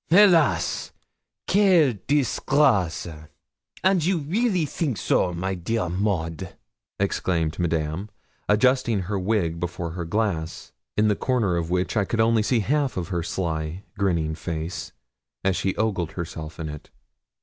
'Helas! 0.09 0.91
Quelle 1.47 1.93
disgrace! 2.07 3.05
And 3.83 4.03
you 4.03 4.17
really 4.17 4.65
think 4.65 4.97
so, 4.97 5.31
my 5.31 5.53
dear 5.53 5.89
Maud,' 5.89 6.55
exclaimed 6.99 7.59
Madame, 7.59 8.09
adjusting 8.49 9.01
her 9.01 9.19
wig 9.19 9.59
before 9.59 9.91
her 9.91 10.05
glass, 10.05 10.71
in 10.97 11.07
the 11.07 11.15
corner 11.15 11.55
of 11.55 11.69
which 11.69 11.95
I 11.95 12.05
could 12.05 12.43
see 12.45 12.61
half 12.61 12.97
of 12.97 13.09
her 13.09 13.21
sly, 13.21 13.83
grinning 13.95 14.33
face, 14.33 14.91
as 15.43 15.55
she 15.55 15.75
ogled 15.75 16.13
herself 16.13 16.59
in 16.59 16.67
it. 16.67 16.89